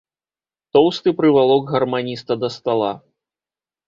Тоўсты 0.77 1.11
прывалок 1.19 1.63
гарманіста 1.73 2.37
да 2.45 2.49
стала. 2.57 2.89